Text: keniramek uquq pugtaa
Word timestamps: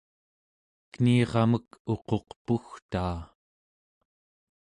keniramek 0.91 1.67
uquq 1.93 2.27
pugtaa 2.45 3.17